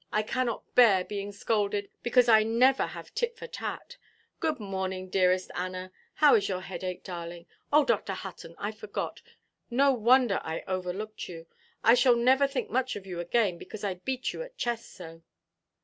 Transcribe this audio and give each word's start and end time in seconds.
I 0.11 0.23
cannot 0.23 0.63
bear 0.73 1.03
being 1.05 1.31
scolded, 1.31 1.91
because 2.01 2.27
I 2.27 2.41
never 2.41 2.87
have 2.87 3.13
tit 3.13 3.37
for 3.37 3.45
tat. 3.45 3.97
Good 4.39 4.59
morning, 4.59 5.09
dearest 5.11 5.51
Anna; 5.53 5.91
how 6.15 6.33
is 6.33 6.49
your 6.49 6.61
headache, 6.61 7.03
darling? 7.03 7.45
Oh, 7.71 7.85
Dr. 7.85 8.13
Hutton, 8.13 8.55
I 8.57 8.71
forgot! 8.71 9.21
No 9.69 9.91
wonder 9.93 10.39
I 10.43 10.63
overlooked 10.67 11.29
you. 11.29 11.45
I 11.83 11.93
shall 11.93 12.15
never 12.15 12.47
think 12.47 12.71
much 12.71 12.95
of 12.95 13.05
you 13.05 13.19
again, 13.19 13.59
because 13.59 13.83
I 13.83 13.93
beat 13.93 14.33
you 14.33 14.41
at 14.41 14.57
chess 14.57 14.87
so." 14.87 15.21